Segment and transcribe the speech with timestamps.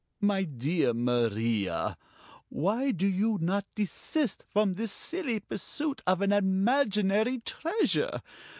[0.21, 1.95] "My dear Maria,
[2.49, 8.23] why do you not desist from this silly pursuit of an imaginary treasure?